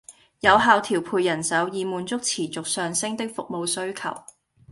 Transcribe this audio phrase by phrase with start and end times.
[0.39, 4.17] 有效調配人手，以滿足持續上升的服務需求